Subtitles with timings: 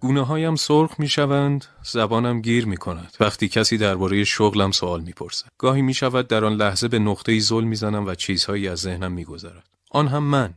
[0.00, 3.16] گونه هایم سرخ می شوند، زبانم گیر می کند.
[3.20, 5.48] وقتی کسی درباره شغلم سوال می پرسد.
[5.58, 9.12] گاهی می شود در آن لحظه به نقطه زل می زنم و چیزهایی از ذهنم
[9.12, 9.64] می گذارد.
[9.90, 10.54] آن هم من.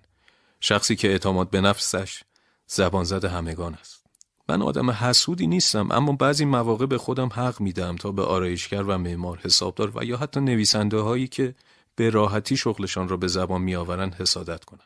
[0.60, 2.24] شخصی که اعتماد به نفسش
[2.68, 4.02] زبان زد همگان است.
[4.50, 8.98] من آدم حسودی نیستم اما بعضی مواقع به خودم حق میدم تا به آرایشگر و
[8.98, 11.56] معمار حسابدار و یا حتی نویسنده هایی که
[11.96, 14.86] به راحتی شغلشان را به زبان میآورند حسادت کنم.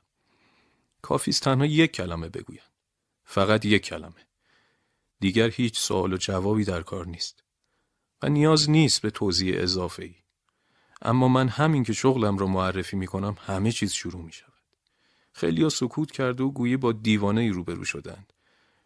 [1.01, 2.61] کافیست تنها یک کلمه بگویم.
[3.25, 4.24] فقط یک کلمه.
[5.25, 7.43] دیگر هیچ سوال و جوابی در کار نیست.
[8.21, 10.15] و نیاز نیست به توضیح اضافه ای.
[11.01, 14.53] اما من همین که شغلم را معرفی می کنم همه چیز شروع می شود.
[15.31, 18.33] خیلی ها سکوت کرده و گویی با دیوانه ای روبرو شدند.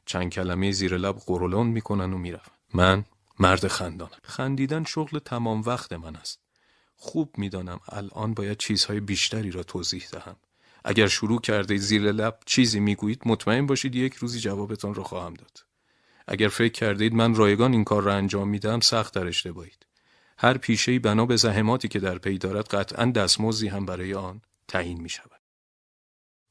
[0.06, 2.52] چند کلمه زیر لب قرولان می‌کنن و می‌روند.
[2.74, 3.06] من
[3.40, 4.20] مرد خندانم.
[4.24, 6.40] خندیدن شغل تمام وقت من است.
[6.96, 10.36] خوب می‌دانم الان باید چیزهای بیشتری را توضیح دهم.
[10.84, 15.69] اگر شروع کرده زیر لب چیزی می‌گویید مطمئن باشید یک روزی جوابتان را خواهم داد.
[16.32, 19.86] اگر فکر کردید من رایگان این کار را انجام میدم سخت در اشتباهید.
[20.38, 25.02] هر پیشه بنا به زحماتی که در پی دارد قطعا دستمزدی هم برای آن تعیین
[25.02, 25.42] می شود.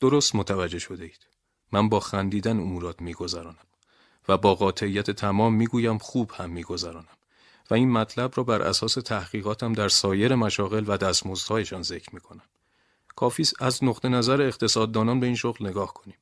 [0.01, 1.27] درست متوجه شده اید.
[1.73, 3.67] من با خندیدن امورات میگذرانم
[4.29, 7.19] و با قاطعیت تمام می‌گویم خوب هم میگذرانم
[7.71, 12.45] و این مطلب را بر اساس تحقیقاتم در سایر مشاغل و دستمزدهایشان ذکر می‌کنم.
[13.17, 16.17] کافی از نقطه نظر اقتصاددانان به این شغل نگاه کنیم.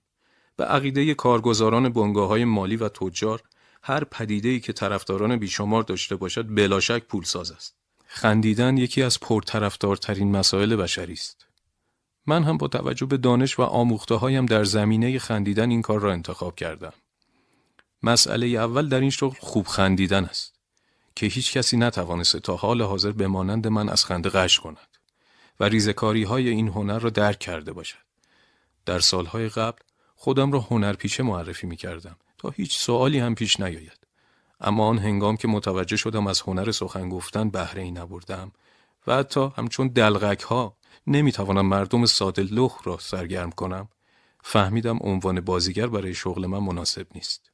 [0.57, 3.43] به عقیده کارگزاران بنگاه های مالی و تجار
[3.83, 7.75] هر پدیده که طرفداران بیشمار داشته باشد بلاشک پولساز است.
[8.07, 11.47] خندیدن یکی از پرطرفدارترین مسائل بشری است.
[12.27, 16.13] من هم با توجه به دانش و آموخته هایم در زمینه خندیدن این کار را
[16.13, 16.93] انتخاب کردم.
[18.03, 20.55] مسئله اول در این شغل خوب خندیدن است
[21.17, 24.89] که هیچ کسی نتوانسته تا حال حاضر به مانند من از خنده قش کند
[25.61, 27.99] و ریزکاری های این هنر را درک کرده باشد.
[28.87, 29.79] در سالهای قبل
[30.17, 34.07] خودم را هنرپیشه معرفی می کردم تا هیچ سوالی هم پیش نیاید.
[34.61, 38.53] اما آن هنگام که متوجه شدم از هنر سخن گفتن بهره ای نبردم
[39.07, 40.77] و حتی همچون دلغک ها
[41.07, 43.89] نمی توانم مردم ساده لخ را سرگرم کنم
[44.43, 47.51] فهمیدم عنوان بازیگر برای شغل من مناسب نیست.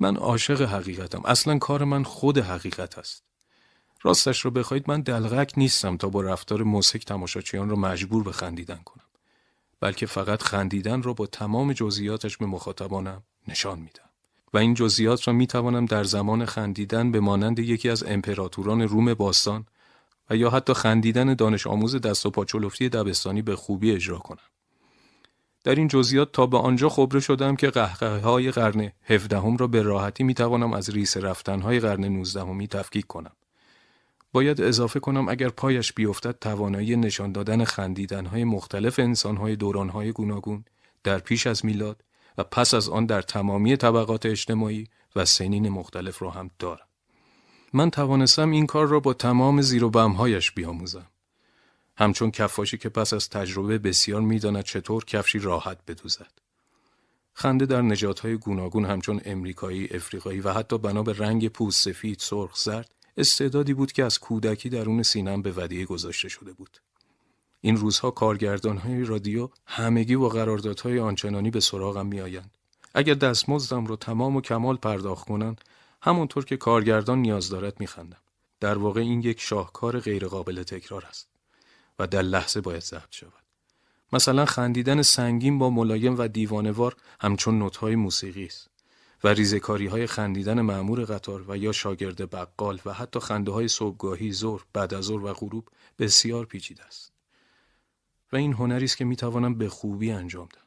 [0.00, 1.22] من عاشق حقیقتم.
[1.24, 3.22] اصلا کار من خود حقیقت است.
[4.02, 8.80] راستش را بخواید من دلغک نیستم تا با رفتار موسیک تماشاچیان را مجبور به خندیدن
[8.84, 8.99] کنم.
[9.80, 14.10] بلکه فقط خندیدن را با تمام جزئیاتش به مخاطبانم نشان میدم.
[14.54, 19.14] و این جزئیات را می توانم در زمان خندیدن به مانند یکی از امپراتوران روم
[19.14, 19.66] باستان
[20.30, 24.38] و یا حتی خندیدن دانش آموز دست و پاچولفتی دبستانی به خوبی اجرا کنم.
[25.64, 29.82] در این جزئیات تا به آنجا خبره شدم که قهقه های قرن هفدهم را به
[29.82, 33.32] راحتی می توانم از ریس رفتن های قرن نوزدهمی تفکیک کنم.
[34.32, 39.88] باید اضافه کنم اگر پایش بیفتد توانایی نشان دادن خندیدن های مختلف انسان های دوران
[39.88, 40.64] های گوناگون
[41.04, 42.04] در پیش از میلاد
[42.38, 44.86] و پس از آن در تمامی طبقات اجتماعی
[45.16, 46.86] و سنین مختلف را هم دارم.
[47.72, 51.06] من توانستم این کار را با تمام زیر و بمهایش بیاموزم.
[51.96, 56.32] همچون کفاشی که پس از تجربه بسیار می‌داند چطور کفشی راحت بدوزد.
[57.32, 62.56] خنده در نجات گوناگون همچون امریکایی، افریقایی و حتی بنا به رنگ پوست سفید، سرخ،
[62.56, 66.80] زرد استعدادی بود که از کودکی درون سینم به ودیعه گذاشته شده بود.
[67.60, 72.50] این روزها کارگردان های رادیو همگی و قراردادهای آنچنانی به سراغم میآیند.
[72.94, 75.60] اگر دستمزدم رو تمام و کمال پرداخت کنند
[76.02, 78.20] همونطور که کارگردان نیاز دارد میخندم.
[78.60, 81.28] در واقع این یک شاهکار غیرقابل تکرار است
[81.98, 83.32] و در لحظه باید ضبط شود.
[84.12, 88.69] مثلا خندیدن سنگین با ملایم و دیوانوار همچون نوت‌های موسیقی است
[89.24, 94.32] و ریزکاری های خندیدن معمور قطار و یا شاگرد بقال و حتی خنده های صبحگاهی
[94.32, 97.12] ظهر بعد از ظهر و غروب بسیار پیچیده است.
[98.32, 100.64] و این هنری است که می توانم به خوبی انجام دهم.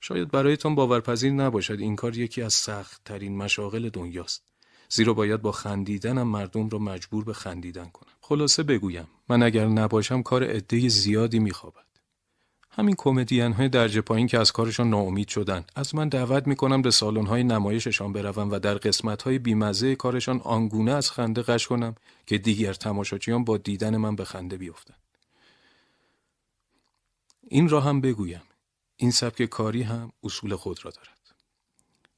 [0.00, 4.42] شاید برایتان باورپذیر نباشد این کار یکی از سخت ترین مشاغل دنیاست
[4.88, 8.12] زیرا باید با خندیدنم مردم را مجبور به خندیدن کنم.
[8.20, 11.89] خلاصه بگویم من اگر نباشم کار عده زیادی میخوابد.
[12.72, 15.64] همین کمدین های درجه پایین که از کارشان ناامید شدن.
[15.76, 20.40] از من دعوت می‌کنم به سالن های نمایششان بروم و در قسمت های بیمزه کارشان
[20.40, 21.94] آنگونه از خنده قش کنم
[22.26, 24.96] که دیگر تماشاچیان با دیدن من به خنده بیفتند
[27.48, 28.42] این را هم بگویم.
[28.96, 31.08] این سبک کاری هم اصول خود را دارد.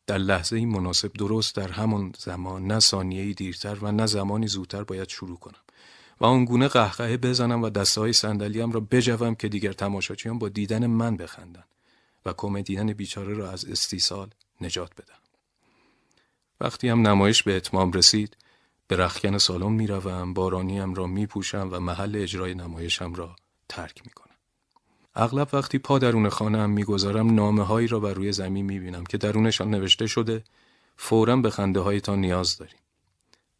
[0.07, 5.09] در لحظه مناسب درست در همان زمان نه ثانیه دیرتر و نه زمانی زودتر باید
[5.09, 5.61] شروع کنم.
[6.21, 10.87] و آنگونه قهقهه بزنم و دسته های صندلیام را بجوم که دیگر تماشاچیان با دیدن
[10.87, 11.69] من بخندند
[12.27, 14.31] و کمدین بیچاره را از استیصال
[14.61, 15.19] نجات بدم.
[16.61, 18.37] وقتی هم نمایش به اتمام رسید
[18.89, 23.37] به رخکن سالن می روم، بارانیم را می پوشم و محل اجرای نمایشم را
[23.69, 24.35] ترک می کنم.
[25.15, 29.19] اغلب وقتی پا درون خانه هم می‌گذارم نامه هایی را بر روی زمین می‌بینم که
[29.19, 30.45] درونشان نوشته شده
[30.97, 32.79] فورا به خنده هایتان نیاز داریم.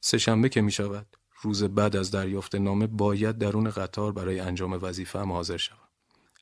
[0.01, 1.07] سهشنبه که می شود
[1.43, 5.79] روز بعد از دریافت نامه باید درون قطار برای انجام وظیفه هم حاضر شوم.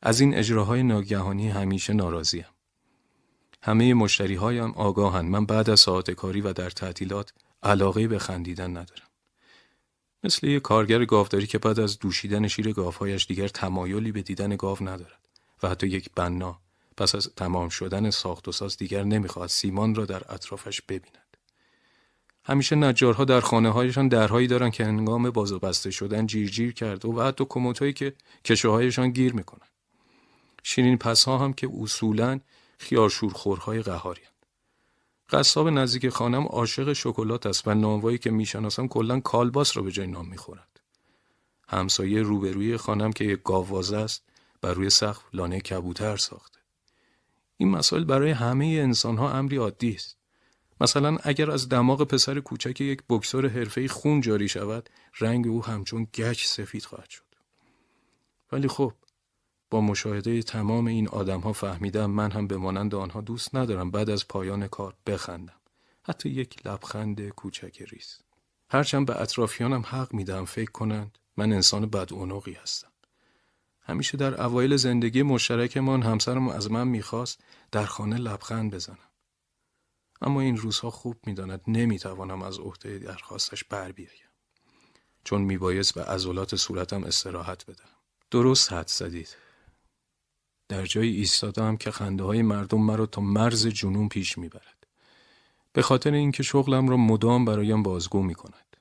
[0.03, 2.47] از این اجراهای ناگهانی همیشه ناراضیم.
[3.63, 7.33] همه مشتری هایم آگاهند من بعد از ساعت کاری و در تعطیلات
[7.63, 9.09] علاقه به خندیدن ندارم.
[10.25, 14.79] مثل یک کارگر گاوداری که بعد از دوشیدن شیر گاوهایش دیگر تمایلی به دیدن گاو
[14.81, 15.29] ندارد
[15.63, 16.61] و حتی یک بنا
[16.97, 21.20] پس از تمام شدن ساخت و ساز دیگر نمی‌خواهد سیمان را در اطرافش ببیند.
[22.45, 26.73] همیشه نجارها در خانه هایشان درهایی دارند که هنگام باز و بسته شدن جیر جیر
[26.73, 28.15] کرده و حتی کموتهایی که
[28.45, 29.71] کشوهایشان گیر می‌کنند.
[30.63, 32.41] شیرین پس ها هم که اصولا
[32.79, 34.23] خیارشورخورهای قهاری
[35.31, 40.07] قصاب نزدیک خانم عاشق شکلات است و نانوایی که می‌شناسم کلا کالباس را به جای
[40.07, 40.81] نام می‌خورد
[41.69, 44.23] همسایه روبروی خانم که یک گاووازه است
[44.61, 46.59] بر روی سقف لانه کبوتر ساخته.
[47.57, 50.20] این مسائل برای همه انسان ها امری عادی است.
[50.81, 54.91] مثلا اگر از دماغ پسر کوچک یک بکسور حرفه‌ای خون جاری شود
[55.21, 57.25] رنگ او همچون گچ سفید خواهد شد
[58.53, 58.93] ولی خب
[59.71, 64.11] با مشاهده تمام این آدم ها فهمیدم من هم به مانند آنها دوست ندارم بعد
[64.11, 65.61] از پایان کار بخندم.
[66.03, 68.19] حتی یک لبخند کوچک ریز.
[68.71, 72.89] هرچند به اطرافیانم حق میدم فکر کنند من انسان بدعنقی هستم.
[73.83, 77.41] همیشه در اوایل زندگی مشترکمان همسرم از من می‌خواست
[77.73, 79.10] در خانه لبخند بزنم.
[80.23, 84.31] اما این روزها خوب می‌داند نمی‌توانم از عهده درخواستش بر بیایم.
[85.25, 87.91] چون میبایست به عضلات صورتم استراحت بدم.
[88.31, 89.37] درست حد زدید.
[90.69, 94.87] در جایی ایستادم که خنده های مردم مرا تا مرز جنون پیش می‌برد.
[95.73, 98.77] به خاطر اینکه شغلم را مدام برایم بازگو می کند.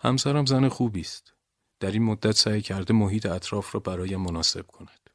[0.00, 1.32] همسرم زن خوبی است.
[1.80, 5.10] در این مدت سعی کرده محیط اطراف را برایم مناسب کند.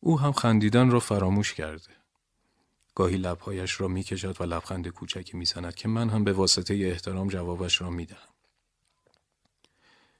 [0.00, 2.01] او هم خندیدن را فراموش کرده.
[2.94, 7.80] گاهی لبهایش را می‌کشد و لبخند کوچکی می‌زند که من هم به واسطه احترام جوابش
[7.80, 8.28] را می‌دهم.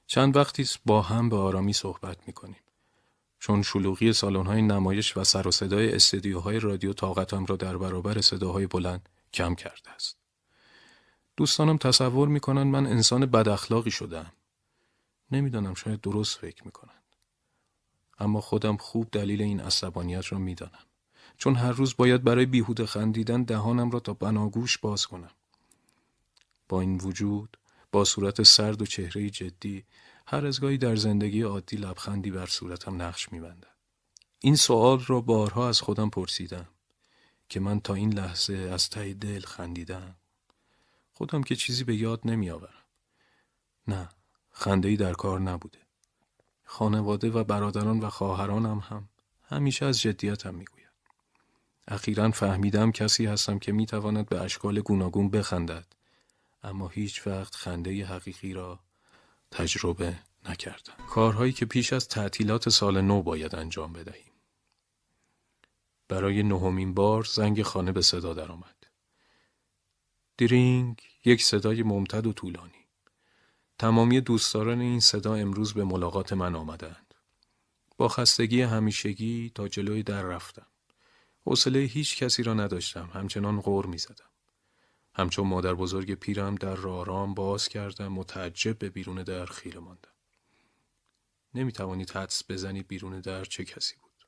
[0.07, 2.59] چند وقتی با هم به آرامی صحبت می‌کنیم.
[3.39, 8.67] چون شلوغی های نمایش و سر و صدای استدیوهای رادیو طاقتم را در برابر صداهای
[8.67, 10.17] بلند کم کرده است.
[11.37, 14.31] دوستانم تصور می‌کنند من انسان بد اخلاقی شدم.
[15.31, 17.03] نمی‌دانم شاید درست فکر می‌کنند.
[18.19, 20.85] اما خودم خوب دلیل این عصبانیت را می‌دانم.
[21.37, 25.31] چون هر روز باید برای بیهوده خندیدن دهانم را تا بناگوش باز کنم.
[26.69, 27.57] با این وجود
[27.91, 29.83] با صورت سرد و چهره جدی
[30.27, 33.73] هر از گاهی در زندگی عادی لبخندی بر صورتم نقش میبندد.
[34.39, 36.67] این سوال را بارها از خودم پرسیدم
[37.49, 40.15] که من تا این لحظه از ته دل خندیدم.
[41.13, 42.83] خودم که چیزی به یاد نمیآورم.
[43.87, 44.09] نه،
[44.51, 45.79] خنده در کار نبوده.
[46.63, 49.09] خانواده و برادران و خواهرانم هم
[49.43, 50.72] همیشه از جدیتم می‌گوید.
[51.87, 55.85] اخیرا فهمیدم کسی هستم که می‌تواند به اشکال گوناگون بخندد
[56.63, 58.79] اما هیچ وقت خنده حقیقی را
[59.51, 60.19] تجربه
[60.49, 60.93] نکردم.
[61.09, 64.31] کارهایی که پیش از تعطیلات سال نو باید انجام بدهیم.
[66.07, 68.75] برای نهمین بار زنگ خانه به صدا درآمد.
[70.37, 72.85] دیرینگ یک صدای ممتد و طولانی.
[73.79, 77.13] تمامی دوستداران این صدا امروز به ملاقات من آمدند.
[77.97, 80.65] با خستگی همیشگی تا جلوی در رفتم.
[81.45, 83.09] حوصله هیچ کسی را نداشتم.
[83.13, 84.29] همچنان غور می زدم.
[85.13, 90.09] همچون مادر بزرگ پیرم در رارام باز کردم متعجب به بیرون در خیره ماندم.
[91.53, 94.27] نمی توانید حدس بزنید بیرون در چه کسی بود.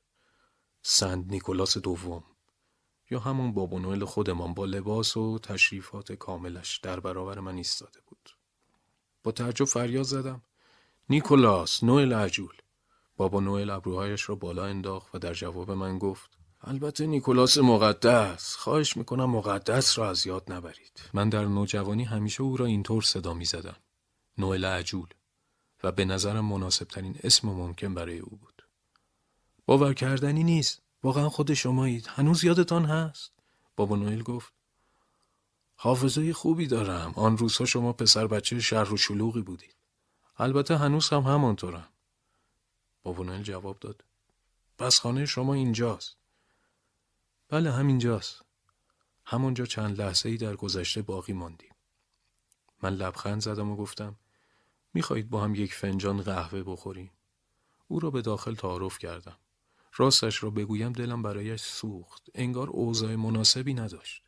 [0.82, 2.24] سند نیکولاس دوم
[3.10, 8.30] یا همون بابا نوئل خودمان با لباس و تشریفات کاملش در برابر من ایستاده بود.
[9.22, 10.42] با تعجب فریاد زدم
[11.08, 12.54] نیکولاس نوئل عجول
[13.16, 18.56] بابا نوئل ابروهایش را بالا انداخت و در جواب من گفت البته نیکولاس مقدس.
[18.56, 21.02] خواهش می‌کنم مقدس را از یاد نبرید.
[21.14, 23.76] من در نوجوانی همیشه او را اینطور صدا می‌زدم.
[24.38, 25.08] نوئل عجول
[25.82, 28.62] و به نظرم مناسب ترین اسم ممکن برای او بود.
[29.66, 30.82] باور کردنی نیست.
[31.02, 32.06] واقعا خود شمایید.
[32.06, 33.32] هنوز یادتان هست؟
[33.76, 34.52] بابا نوئل گفت.
[35.76, 37.12] حافظه خوبی دارم.
[37.16, 39.76] آن روزها شما پسر بچه شهر و شلوغی بودید.
[40.36, 41.88] البته هنوز هم همانطورم.
[43.02, 44.04] بابا نوئل جواب داد.
[44.78, 46.16] پس خانه شما اینجاست.
[47.48, 48.42] بله همینجاست.
[49.24, 51.74] همونجا چند لحظه ای در گذشته باقی ماندیم.
[52.82, 54.16] من لبخند زدم و گفتم
[54.94, 57.10] می‌خواهید با هم یک فنجان قهوه بخوریم؟
[57.88, 59.36] او را به داخل تعارف کردم.
[59.96, 62.28] راستش را بگویم دلم برایش سوخت.
[62.34, 64.22] انگار اوضاع مناسبی نداشت.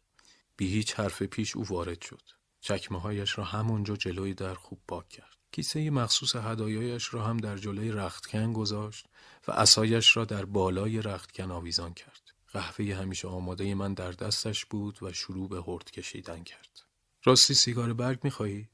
[0.56, 2.22] بی هیچ حرف پیش او وارد شد.
[2.60, 5.36] چکمه هایش را همونجا جلوی در خوب پاک کرد.
[5.52, 9.06] کیسه مخصوص هدایایش را هم در جلوی رختکن گذاشت
[9.48, 12.27] و اسایش را در بالای رختکن آویزان کرد.
[12.52, 16.80] قهوه همیشه آماده من در دستش بود و شروع به هرد کشیدن کرد.
[17.24, 18.68] راستی سیگار برگ می‌خواهی؟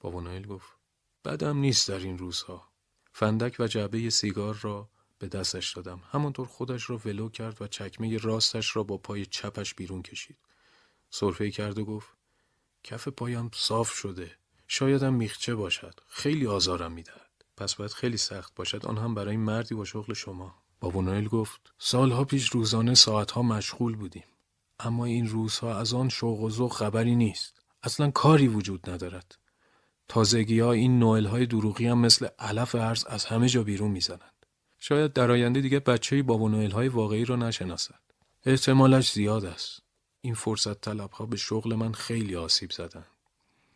[0.00, 0.68] بابا نایل گفت
[1.24, 2.68] بدم نیست در این روزها.
[3.12, 6.02] فندک و جعبه سیگار را به دستش دادم.
[6.10, 10.38] همانطور خودش را ولو کرد و چکمه راستش را با پای چپش بیرون کشید.
[11.10, 12.08] صرفه کرد و گفت
[12.84, 14.38] کف پایم صاف شده.
[14.66, 16.00] شایدم میخچه باشد.
[16.08, 17.44] خیلی آزارم می‌دهد.
[17.56, 20.63] پس باید خیلی سخت باشد آن هم برای مردی با شغل شما.
[20.80, 24.24] بابا گفت سالها پیش روزانه ساعتها مشغول بودیم.
[24.80, 27.62] اما این روزها از آن شوق و ذوق خبری نیست.
[27.82, 29.38] اصلا کاری وجود ندارد.
[30.08, 34.46] تازگی ها این نوئل های دروغی هم مثل علف ارز از همه جا بیرون می‌زنند.
[34.78, 38.00] شاید در آینده دیگه بچه بابا نوئل های واقعی را نشناسد.
[38.46, 39.82] احتمالش زیاد است.
[40.20, 43.13] این فرصت طلب ها به شغل من خیلی آسیب زدند.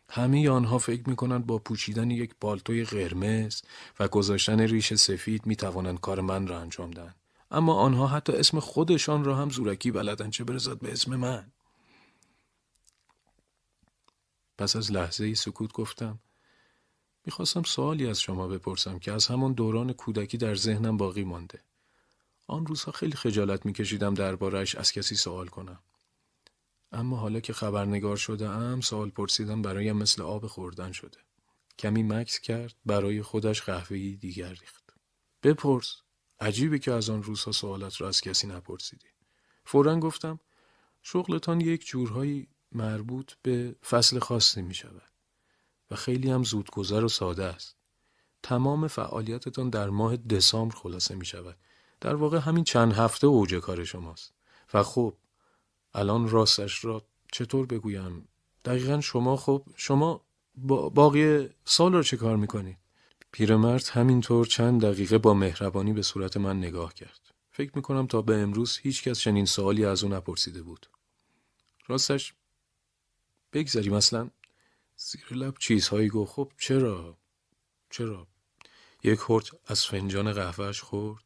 [0.09, 3.61] همه آنها فکر می کنند با پوشیدن یک بالتوی قرمز
[3.99, 7.15] و گذاشتن ریش سفید می توانند کار من را انجام دهند.
[7.51, 11.51] اما آنها حتی اسم خودشان را هم زورکی بلدن چه برسد به اسم من.
[14.57, 16.19] پس از لحظه سکوت گفتم
[17.25, 21.59] می‌خواستم سوالی از شما بپرسم که از همان دوران کودکی در ذهنم باقی مانده.
[22.47, 25.79] آن روزها خیلی خجالت میکشیدم دربارهش از کسی سوال کنم.
[26.99, 31.17] اما حالا که خبرنگار شده ام سوال پرسیدن برایم مثل آب خوردن شده.
[31.79, 34.83] کمی مکس کرد برای خودش قهوه‌ای دیگر ریخت.
[35.43, 35.95] بپرس.
[36.39, 39.07] عجیبه که از آن روزها سوالات را از کسی نپرسیدی.
[39.65, 40.39] فورا گفتم
[41.01, 45.11] شغلتان یک جورهایی مربوط به فصل خاصی می شود
[45.91, 47.75] و خیلی هم زودگذر و ساده است.
[48.43, 51.57] تمام فعالیتتان در ماه دسامبر خلاصه می شود.
[52.01, 54.33] در واقع همین چند هفته اوج کار شماست.
[54.73, 55.17] و خب
[55.93, 58.27] الان راستش را چطور بگویم؟
[58.65, 60.21] دقیقا شما خب شما
[60.93, 62.77] باقی سال را چه کار می‌کنید
[63.31, 67.19] پیرمرد همینطور چند دقیقه با مهربانی به صورت من نگاه کرد.
[67.51, 70.89] فکر می‌کنم تا به امروز هیچ کس چنین سوالی از او نپرسیده بود.
[71.87, 72.33] راستش
[73.53, 74.29] بگذاریم اصلا.
[74.95, 76.31] زیر لب چیزهایی گفت.
[76.33, 77.17] خب چرا؟
[77.89, 78.27] چرا؟
[79.03, 81.23] یک هرت از فنجان قهوهش خورد.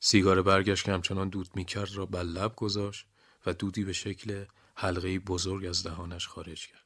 [0.00, 3.06] سیگار برگشت که همچنان دود می‌کرد را بر لب گذاشت.
[3.46, 4.44] و دودی به شکل
[4.74, 6.80] حلقه بزرگ از دهانش خارج کرد.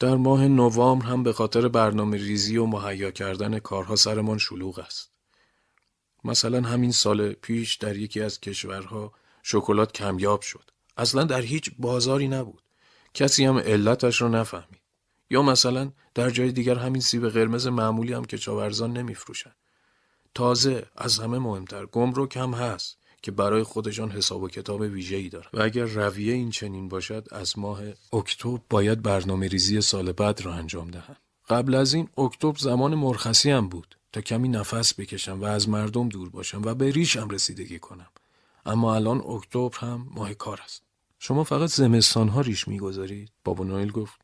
[0.00, 5.10] در ماه نوامبر هم به خاطر برنامه ریزی و مهیا کردن کارها سرمان شلوغ است.
[6.24, 10.70] مثلا همین سال پیش در یکی از کشورها شکلات کمیاب شد.
[10.96, 12.62] اصلا در هیچ بازاری نبود.
[13.14, 14.80] کسی هم علتش را نفهمید.
[15.30, 19.56] یا مثلا در جای دیگر همین سیب قرمز معمولی هم که چاورزان نمیفروشند.
[20.34, 25.50] تازه از همه مهمتر گمرک هم هست که برای خودشان حساب و کتاب ویژه‌ای دارند
[25.54, 27.80] و اگر رویه این چنین باشد از ماه
[28.12, 31.16] اکتبر باید برنامه ریزی سال بعد را انجام دهند
[31.48, 36.08] قبل از این اکتبر زمان مرخصی هم بود تا کمی نفس بکشم و از مردم
[36.08, 38.06] دور باشم و به ریشم رسیدگی کنم.
[38.66, 40.82] اما الان اکتبر هم ماه کار است.
[41.18, 44.20] شما فقط زمستان ها ریش می‌گذارید؟ بابا نایل گفت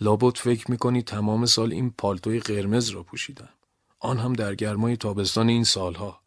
[0.00, 3.48] لابد فکر می‌کنی تمام سال این پالتوی قرمز را پوشیدم.
[3.98, 6.20] آن هم در گرمای تابستان این سالها.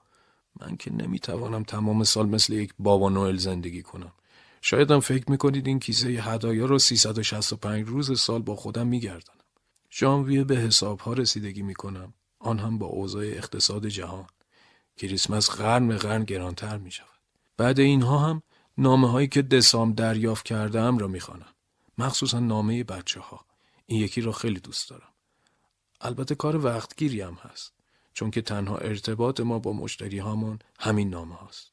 [0.59, 4.11] من که نمی‌توانم تمام سال مثل یک بابا نوئل زندگی کنم.
[4.61, 9.37] شایدم فکر می‌کنید این کیسه هدایا رو 365 روز سال با خودم میگردنم.
[9.91, 12.13] ژانویه به حسابها رسیدگی می‌کنم.
[12.39, 14.27] آن هم با اوضاع اقتصاد جهان.
[14.97, 17.07] کریسمس قرن به قرن گرانتر می شود.
[17.57, 18.43] بعد اینها هم
[18.77, 21.53] نامه هایی که دسام دریافت کردم را می‌خوانم.
[21.97, 23.45] مخصوصا نامه بچه ها.
[23.85, 25.09] این یکی را خیلی دوست دارم.
[26.01, 27.73] البته کار وقتگیری هم هست.
[28.21, 31.71] چون که تنها ارتباط ما با مشتری هامون همین نامه هاست.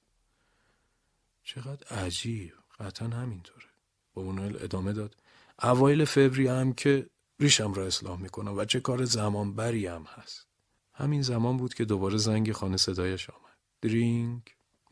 [1.43, 2.53] چقدر عجیب.
[2.81, 3.67] قطعا همینطوره.
[4.15, 5.17] بابونوئل ادامه داد.
[5.63, 7.07] اوایل فوریه هم که
[7.41, 10.47] ریشم را اصلاح می‌کنم و چه کار زمان بری هم هست.
[10.95, 13.59] همین زمان بود که دوباره زنگ خانه صدایش آمد.
[13.81, 14.43] درینگ.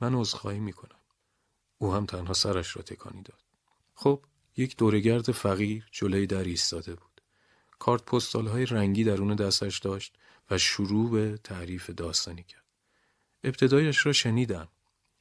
[0.01, 1.01] من عذرخواهی می‌کنم.
[1.79, 3.43] او هم تنها سرش را تکانی داد.
[3.95, 4.25] خب
[4.57, 7.21] یک دورگرد فقیر جلوی در ایستاده بود.
[7.79, 10.19] کارت پستال های رنگی درون دستش داشت.
[10.51, 12.65] و شروع به تعریف داستانی کرد.
[13.45, 14.69] ابتدایش را شنیدم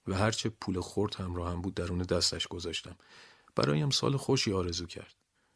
[0.07, 2.95] و هرچه پول خورد همراه هم بود درون دستش گذاشتم.
[3.55, 5.15] برایم سال خوشی آرزو کرد.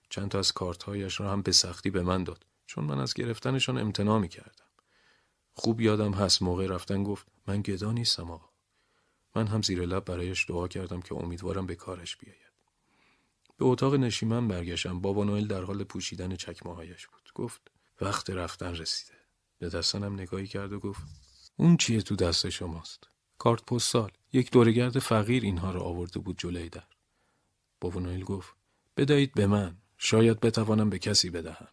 [0.10, 3.78] چند تا از کارتهایش را هم به سختی به من داد چون من از گرفتنشان
[3.78, 4.66] امتناع می کردم.
[5.54, 8.50] خوب یادم هست موقع رفتن گفت من گدا نیستم آقا.
[9.36, 12.40] من هم زیر لب برایش دعا کردم که امیدوارم به کارش بیاید.
[13.58, 17.32] به اتاق نشیمن برگشتم بابا نوئل در حال پوشیدن چکمه هایش بود.
[17.36, 17.62] گفت
[18.02, 19.19] وقت رفتن رسیده.
[19.60, 21.02] به دستانم نگاهی کرد و گفت
[21.58, 23.04] اون چیه تو دست شماست؟
[23.38, 24.12] کارت پستال.
[24.34, 26.84] یک دورگرد فقیر اینها رو آورده بود جلوی در.
[27.82, 28.54] بابا گفت
[28.98, 29.78] بدهید به من.
[29.98, 31.68] شاید بتوانم به کسی بدهم.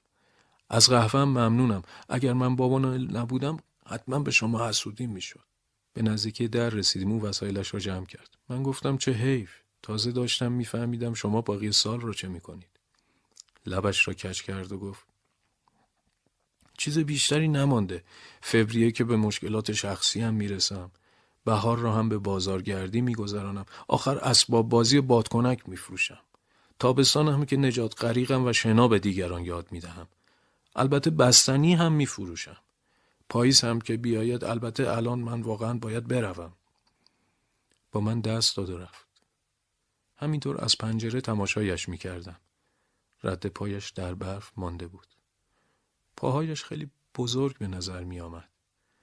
[0.70, 1.82] از قهوه ممنونم.
[2.08, 5.44] اگر من بابا نوئل نبودم حتما به شما حسودی می‌شد.
[5.92, 8.38] به نزدیکی در رسیدیم او وسایلش را جمع کرد.
[8.48, 9.50] من گفتم چه حیف.
[9.82, 12.80] تازه داشتم میفهمیدم شما باقی سال رو چه می‌کنید.
[13.66, 15.06] لبش را کچ کرد و گفت
[16.78, 18.04] چیز بیشتری نمانده.
[18.40, 20.90] فوریه که به مشکلات شخصی هم می‌رسم.
[21.44, 23.66] بهار را هم به بازارگردی میگذرانم.
[23.88, 26.18] آخر اسباب بازی بادکنک میفروشم.
[26.78, 30.06] تابستان هم که نجات غریقم و شنا به دیگران یاد می‌دهم.
[30.76, 32.56] البته بستنی هم میفروشم.
[33.28, 36.52] پاییز هم که بیاید البته الان من واقعا باید بروم.
[37.92, 39.06] با من دست داد رفت.
[40.16, 42.36] همینطور از پنجره تماشایش می‌کردم.
[43.24, 45.15] رد پایش در برف مانده بود.
[46.16, 48.48] پاهایش خیلی بزرگ به نظر می آمد.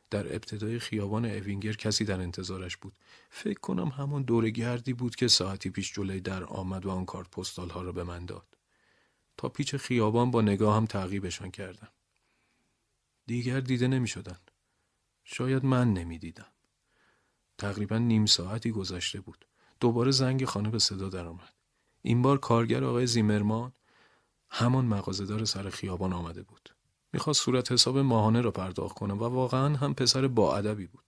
[0.09, 2.93] در ابتدای خیابان اوینگر کسی در انتظارش بود.
[3.29, 7.29] فکر کنم همون دور گردی بود که ساعتی پیش جلوی در آمد و آن کارت
[7.29, 8.57] پستال ها را به من داد.
[9.37, 11.89] تا پیچ خیابان با نگاه هم تعقیبشان کردم.
[13.27, 14.39] دیگر دیده نمی شدن.
[15.23, 16.51] شاید من نمی دیدم.
[17.57, 19.45] تقریبا نیم ساعتی گذشته بود.
[19.79, 21.53] دوباره زنگ خانه به صدا درآمد.
[22.01, 23.73] این بار کارگر آقای زیمرمان
[24.49, 26.69] همان مغازهدار سر خیابان آمده بود.
[27.13, 31.03] می‌خواست صورت حساب ماهانه را پرداخت کنم و واقعا هم پسر با ادبی بود.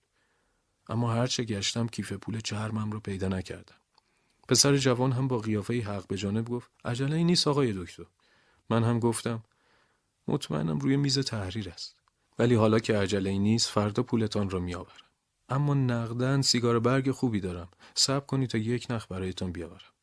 [0.89, 3.75] اما هرچه گشتم کیف پول چرمم را پیدا نکردم.
[4.47, 8.05] پسر جوان هم با قیافه حق به جانب گفت عجله نیست آقای دکتر.
[8.69, 9.43] من هم گفتم
[10.27, 11.95] مطمئنم روی میز تحریر است.
[12.39, 15.05] ولی حالا که عجله نیست فردا پولتان را میآورم.
[15.49, 17.67] اما نقدن سیگار برگ خوبی دارم.
[17.95, 19.93] صبر کنید تا یک نخ برایتان بیاورم.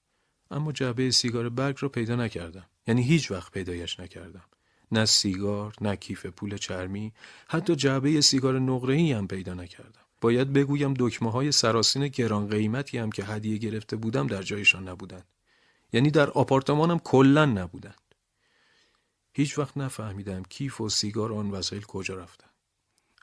[0.50, 2.66] اما جعبه سیگار برگ را پیدا نکردم.
[2.86, 4.44] یعنی هیچ وقت پیدایش نکردم.
[4.92, 7.12] نه سیگار، نه کیف پول چرمی،
[7.48, 10.00] حتی جعبه سیگار نقره‌ای هم پیدا نکردم.
[10.20, 15.26] باید بگویم دکمه های سراسین گران قیمتی هم که هدیه گرفته بودم در جایشان نبودند.
[15.92, 17.94] یعنی در آپارتمانم کلا نبودند.
[19.32, 22.46] هیچ وقت نفهمیدم کیف و سیگار آن وسایل کجا رفتن.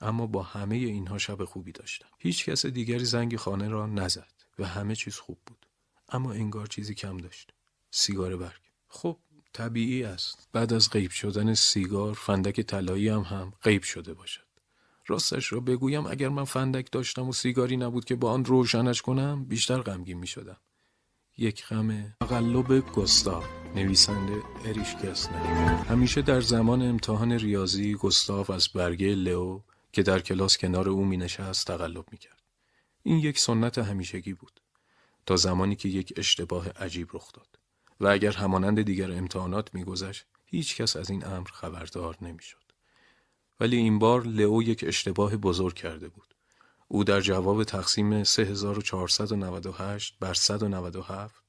[0.02, 2.08] اما با همه اینها شب خوبی داشتم.
[2.20, 5.66] هیچ کس دیگری زنگ خانه را نزد و همه چیز خوب بود.
[6.10, 7.54] اما انگار چیزی کم داشت.
[7.92, 8.62] سیگار برگ.
[8.88, 9.18] خب
[9.54, 10.48] طبیعی است.
[10.54, 14.50] بعد از غیب شدن سیگار فندک طلایی هم هم غیب شده باشد.
[15.08, 19.46] راستش را بگویم اگر من فندک داشتم و سیگاری نبود که با آن روشنش کنم
[19.46, 20.58] بیشتر غمگین می شدم
[21.38, 29.16] یک غم تقلب گستاف نویسنده اریش گسنر همیشه در زمان امتحان ریاضی گستاف از برگه
[29.16, 29.60] لئو
[29.92, 32.44] که در کلاس کنار او می نشست تقلب می کرد.
[33.04, 34.62] این یک سنت همیشگی بود.
[35.26, 37.59] تا زمانی که یک اشتباه عجیب رخ داد.
[38.00, 42.64] و اگر همانند دیگر امتحانات میگذشت هیچ کس از این امر خبردار نمی‌شد.
[43.60, 46.36] ولی این بار لئو یک اشتباه بزرگ کرده بود.
[46.88, 51.44] او در جواب تقسیم 3498 بر 197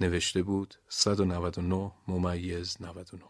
[0.00, 3.24] نوشته بود 199 ممیز 99.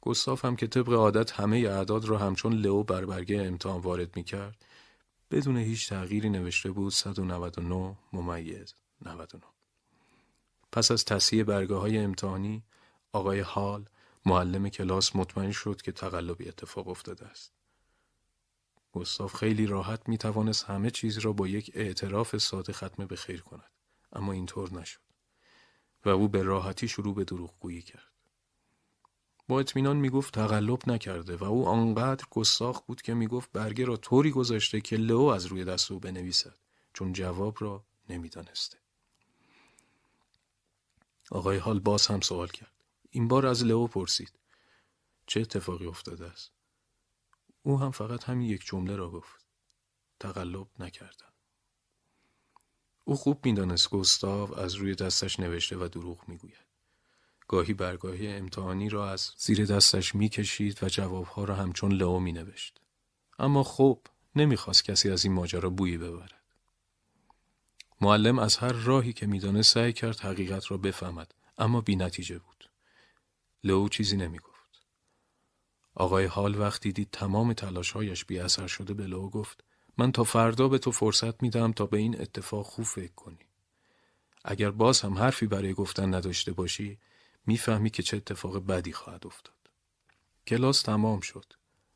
[0.00, 4.24] گستاف هم که طبق عادت همه اعداد را همچون لئو بر برگه امتحان وارد می
[4.24, 4.64] کرد
[5.30, 9.57] بدون هیچ تغییری نوشته بود 199 ممیز 99.
[10.78, 12.62] پس از تصحیح برگه های امتحانی
[13.12, 13.88] آقای حال
[14.26, 17.52] معلم کلاس مطمئن شد که تقلبی اتفاق افتاده است.
[18.92, 23.40] گستاف خیلی راحت می توانست همه چیز را با یک اعتراف ساده ختم به خیر
[23.40, 23.70] کند.
[24.12, 25.00] اما اینطور نشد.
[26.04, 28.12] و او به راحتی شروع به دروغگویی کرد.
[29.48, 34.30] با اطمینان می‌گفت تقلب نکرده و او آنقدر گستاخ بود که می‌گفت برگه را طوری
[34.30, 36.58] گذاشته که لئو از روی دست او بنویسد
[36.92, 38.78] چون جواب را نمی‌دانسته.
[41.30, 42.72] آقای حال باز هم سوال کرد.
[43.10, 44.32] این بار از لئو پرسید.
[45.26, 46.52] چه اتفاقی افتاده است؟
[47.62, 49.46] او هم فقط همین یک جمله را گفت.
[50.20, 51.32] تقلب نکردم.
[53.04, 56.68] او خوب می‌دانست گستاو از روی دستش نوشته و دروغ می‌گوید.
[57.48, 62.80] گاهی برگاهی امتحانی را از زیر دستش می‌کشید و جوابها را همچون لئو مینوشت.
[63.38, 64.00] اما خب
[64.36, 66.37] نمی‌خواست کسی از این ماجرا بویی ببرد.
[68.00, 72.70] معلم از هر راهی که میدانه سعی کرد حقیقت را بفهمد اما بی نتیجه بود.
[73.64, 74.86] لو چیزی نمی گفت.
[75.94, 79.64] آقای حال وقتی دید تمام تلاشهایش بی اثر شده به لو گفت
[79.98, 83.38] من تا فردا به تو فرصت میدم تا به این اتفاق خوب فکر کنی.
[84.44, 86.98] اگر باز هم حرفی برای گفتن نداشته باشی
[87.46, 89.54] می‌فهمی که چه اتفاق بدی خواهد افتاد.
[90.46, 91.52] کلاس تمام شد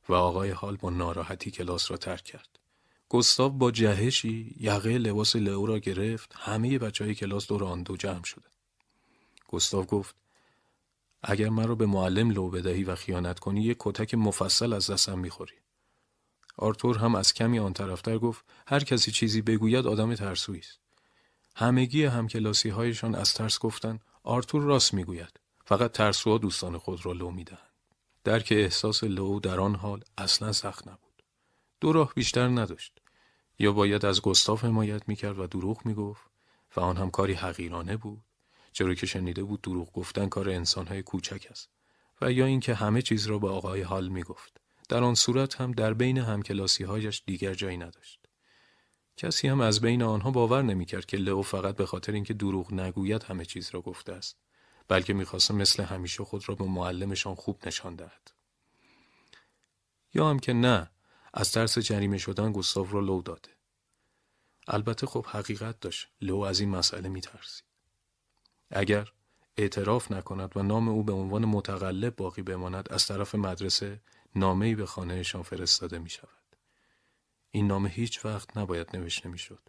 [0.09, 2.52] و آقای حال با ناراحتی کلاس را ترک کرد.
[3.15, 7.97] گستاو با جهشی یقه لباس لئو را گرفت همه بچه های کلاس دور آن دو
[7.97, 8.49] جمع شده
[9.49, 10.15] گستاو گفت
[11.23, 15.19] اگر من رو به معلم لو بدهی و خیانت کنی یک کتک مفصل از دستم
[15.19, 15.55] می‌خوری
[16.57, 20.81] آرتور هم از کمی آن طرفتر گفت هر کسی چیزی بگوید آدم ترسویی است
[21.57, 27.31] همگی همکلاسی هایشان از ترس گفتند آرتور راست می‌گوید فقط ترسوها دوستان خود را لو
[27.31, 27.73] می‌دهند
[28.25, 31.23] درک احساس لو در آن حال اصلا سخت نبود.
[31.81, 33.02] دو راه بیشتر نداشت.
[33.59, 36.23] یا باید از گستاف حمایت می‌کرد و دروغ می‌گفت
[36.77, 38.25] و آن هم کاری حقیرانه بود
[38.73, 41.71] چرا که شنیده بود دروغ گفتن کار انسانهای کوچک است
[42.21, 44.61] و یا اینکه همه چیز را به آقای حال می‌گفت.
[44.89, 48.21] در آن صورت هم در بین همکلاسی هایش دیگر جایی نداشت.
[49.17, 53.23] کسی هم از بین آنها باور نمی‌کرد که لئو فقط به خاطر اینکه دروغ نگوید
[53.23, 54.37] همه چیز را گفته است
[54.89, 58.33] بلکه می‌خواست مثل همیشه خود را به معلمشان خوب نشان دهد.
[60.15, 60.91] یا هم که نه
[61.35, 63.51] از ترس جریمه شدن گستاو را لو داده
[64.69, 67.65] البته خب حقیقت داشت لو از این مسئله میترسید
[68.71, 69.13] اگر
[69.57, 74.01] اعتراف نکند و نام او به عنوان متقلب باقی بماند از طرف مدرسه
[74.35, 76.29] نامه‌ای به خانهشان فرستاده می شود.
[77.51, 79.61] این نامه هیچ وقت نباید نوشته می شد.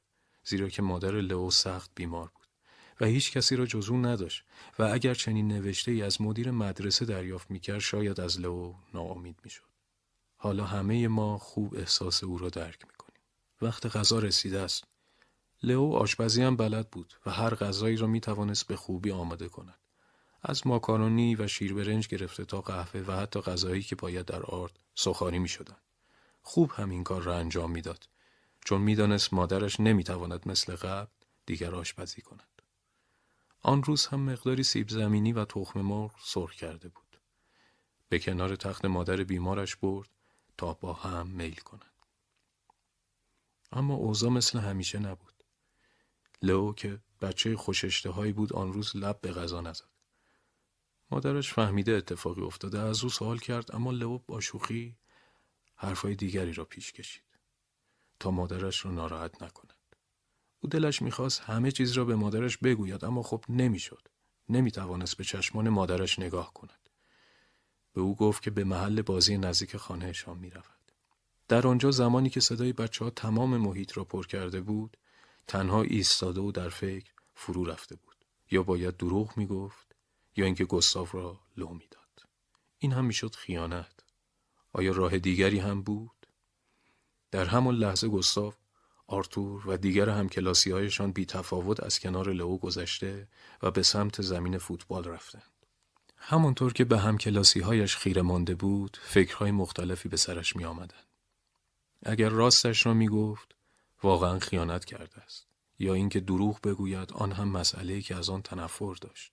[0.44, 2.48] زیرا که مادر لئو سخت بیمار بود
[3.02, 4.46] و هیچ کسی را جزو نداشت
[4.80, 9.40] و اگر چنین نوشته ای از مدیر مدرسه دریافت می کرد شاید از لئو ناامید
[9.44, 9.73] می شد.
[10.44, 13.22] حالا همه ما خوب احساس او را درک می کنیم.
[13.62, 14.84] وقت غذا رسیده است.
[15.64, 19.80] لئو آشپزی هم بلد بود و هر غذایی را می توانست به خوبی آماده کند.
[20.42, 24.80] از ماکارونی و شیر برنج گرفته تا قهوه و حتی غذایی که باید در آرد
[24.96, 25.78] سخاری می شدن.
[26.42, 28.10] خوب همین کار را انجام می‌داد
[28.66, 31.12] چون می‌دانست مادرش نمی‌تواند مثل قبل
[31.46, 32.62] دیگر آشپزی کند.
[33.62, 37.20] آن روز هم مقداری سیب زمینی و تخم مرغ سرخ کرده بود.
[38.10, 40.10] به کنار تخت مادر بیمارش برد
[40.58, 42.06] تا با هم میل کنند.
[43.72, 45.44] اما اوضاع مثل همیشه نبود.
[46.42, 49.86] لئو که بچه خوششته بود آن روز لب به غذا نزد.
[51.12, 54.98] مادرش فهمیده اتفاقی افتاده از او سوال کرد اما لئو با شوخی
[55.76, 57.40] حرفای دیگری را پیش کشید
[58.20, 59.96] تا مادرش را ناراحت نکند.
[60.60, 64.08] او دلش می‌خواست همه چیز را به مادرش بگوید اما خب نمی‌شد.
[64.50, 66.83] نمی‌توانست به چشمان مادرش نگاه کند.
[67.94, 70.64] به او گفت که به محل بازی نزدیک خانهشان می‌رود.
[71.48, 74.98] در آنجا زمانی که صدای بچه ها تمام محیط را پر کرده بود
[75.48, 78.16] تنها ایستاده و در فکر فرو رفته بود
[78.52, 79.96] یا باید دروغ می‌گفت
[80.36, 82.24] یا اینکه گستاف را لو می‌داد
[82.80, 84.04] این هم می‌شد خیانت
[84.74, 86.28] آیا راه دیگری هم بود
[87.32, 88.56] در همان لحظه گستاف
[89.08, 93.28] آرتور و دیگر همکلاسی هایشان بی تفاوت از کنار لئو گذشته
[93.62, 95.53] و به سمت زمین فوتبال رفتند.
[96.26, 101.04] همانطور که به همکلاسی هایش خیره مانده بود، فکرهای مختلفی به سرش می آمدن.
[102.04, 103.56] اگر راستش را می گفت،
[104.04, 105.48] واقعا خیانت کرده است.
[105.80, 109.32] یا اینکه دروغ بگوید آن هم مسئله که از آن تنفر داشت.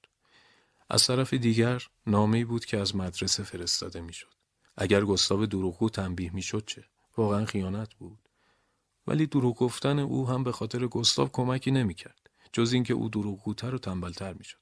[0.88, 4.34] از طرف دیگر نامه بود که از مدرسه فرستاده می‌شد.
[4.76, 6.84] اگر گستاو دروغگو تنبیه می‌شد چه؟
[7.16, 8.28] واقعا خیانت بود.
[9.06, 12.30] ولی دروغ گفتن او هم به خاطر گستاو کمکی نمی‌کرد.
[12.52, 14.59] جز اینکه او دروغگوتر و تنبلتر می‌شد.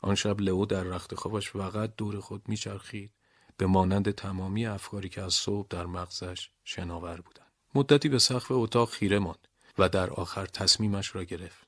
[0.00, 3.12] آن شب لئو در رخت خوابش فقط دور خود میچرخید
[3.56, 7.52] به مانند تمامی افکاری که از صبح در مغزش شناور بودند.
[7.74, 11.66] مدتی به سقف اتاق خیره ماند و در آخر تصمیمش را گرفت.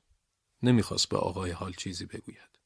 [0.63, 2.59] نمی‌خواست به آقای حال چیزی بگوید.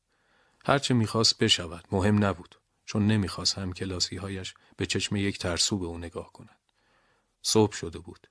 [0.66, 5.86] هرچه می‌خواست بشود مهم نبود چون نمی‌خواست هم کلاسی هایش به چشم یک ترسو به
[5.86, 6.60] او نگاه کند.
[7.42, 8.28] صبح شده بود.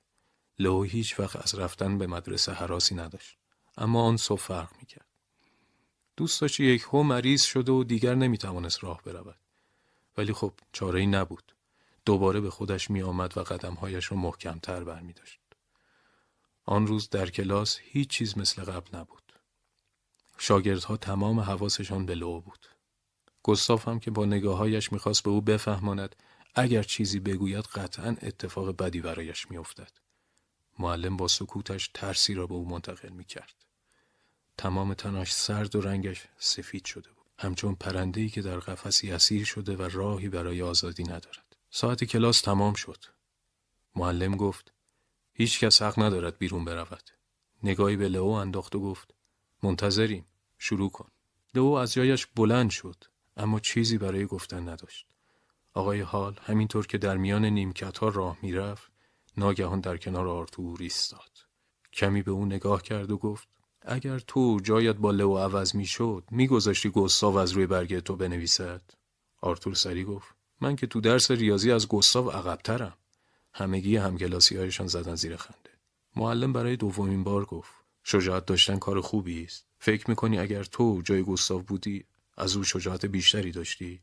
[0.59, 3.37] لو هیچ وقت از رفتن به مدرسه حراسی نداشت.
[3.77, 5.12] اما آن صبح فرق می‌کرد.
[6.17, 9.39] دوست داشت یک هو مریض شده و دیگر نمی‌توانست راه برود.
[10.17, 11.55] ولی خب چاره ای نبود.
[12.05, 15.39] دوباره به خودش می آمد و قدمهایش را محکمتر برمی داشت.
[16.65, 19.33] آن روز در کلاس هیچ چیز مثل قبل نبود.
[20.37, 22.67] شاگردها تمام حواسشان به لو بود.
[23.43, 26.15] گستاف هم که با نگاههایش می‌خواست به او بفهماند
[26.55, 29.91] اگر چیزی بگوید قطعا اتفاق بدی برایش میافتد.
[30.79, 33.65] معلم با سکوتش ترسی را به او منتقل می‌کرد.
[34.57, 37.23] تمام تناش سرد و رنگش سفید شده بود.
[37.39, 41.55] همچون پرنده‌ای که در قفسی اسیر شده و راهی برای آزادی ندارد.
[41.69, 43.05] ساعت کلاس تمام شد.
[43.95, 44.73] معلم گفت
[45.33, 47.09] هیچ کس حق ندارد بیرون برود.
[47.63, 49.13] نگاهی به لئو انداخت و گفت
[49.63, 50.25] منتظریم.
[50.57, 51.09] شروع کن.
[51.55, 53.03] لئو از جایش بلند شد.
[53.37, 55.07] اما چیزی برای گفتن نداشت.
[55.73, 58.91] آقای حال همینطور که در میان نیمکت ها راه می‌رفت
[59.37, 61.31] ناگهان در کنار آرتور ایستاد.
[61.93, 63.47] کمی به او نگاه کرد و گفت
[63.85, 68.81] اگر تو جایت با لو عوض می‌شد میگذاشتی گستاو از روی برگه تو بنویسد؟
[69.41, 70.27] آرتور سری گفت
[70.61, 72.97] من که تو درس ریاضی از گستاو عقبترم.
[73.53, 75.69] همگی همگلاسی هایشان زدن زیر خنده.
[76.15, 77.71] معلم برای دومین بار گفت
[78.03, 79.65] شجاعت داشتن کار خوبی است.
[79.79, 82.05] فکر می‌کنی اگر تو جای گستاو بودی
[82.37, 84.01] از او شجاعت بیشتری داشتی؟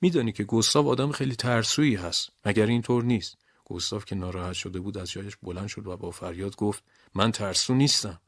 [0.00, 2.30] میدانی که گستاو آدم خیلی ترسویی هست.
[2.44, 6.56] مگر اینطور نیست؟ گستاو که ناراحت شده بود از جایش بلند شد و با فریاد
[6.56, 6.84] گفت
[7.14, 8.20] من ترسو نیستم.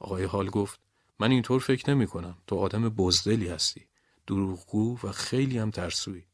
[0.00, 0.80] آقای حال گفت
[1.18, 2.38] من اینطور فکر نمی کنم.
[2.46, 3.86] تو آدم بزدلی هستی.
[4.26, 6.24] دروغگو و خیلی هم ترسویی.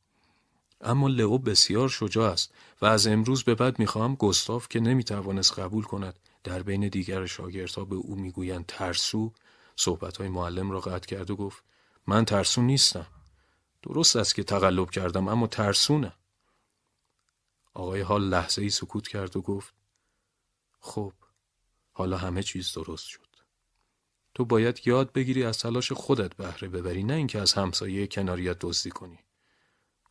[0.80, 5.84] اما لئو بسیار شجاع است و از امروز به بعد می‌خواهم گستاف که نمی‌توانست قبول
[5.84, 9.32] کند در بین دیگر شاگردها به او می‌گویند ترسو.
[9.76, 11.64] صحبتهای معلم را قطع کرد و گفت
[12.06, 13.06] من ترسو نیستم.
[13.82, 16.12] درست است که تقلب کردم اما ترسونه
[17.74, 19.74] آقای حال لحظه ای سکوت کرد و گفت
[20.80, 21.12] خب
[21.92, 23.25] حالا همه چیز درست شد.
[24.36, 28.90] تو باید یاد بگیری از تلاش خودت بهره ببری نه اینکه از همسایه کناریت دزدی
[28.90, 29.18] کنی.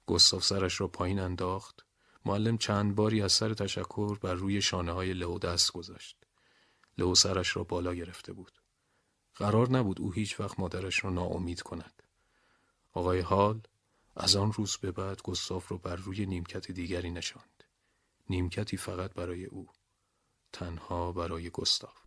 [0.06, 1.86] گستاف سرش را پایین انداخت.
[2.26, 6.18] معلم چند باری از سر تشکر بر روی شانه های لئو دست گذاشت.
[6.98, 8.52] لئو سرش را بالا گرفته بود.
[9.36, 12.04] قرار نبود او هیچ وقت مادرش را ناامید کند.
[12.92, 13.62] آقای حال
[14.16, 17.64] از آن روز به بعد گستاف را بر روی نیمکت دیگری نشاند.
[18.30, 19.68] نیمکتی فقط برای او
[20.54, 22.05] تنها برای گستاف